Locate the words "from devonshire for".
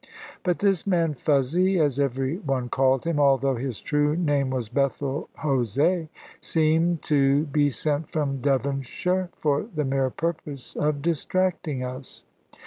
8.09-9.67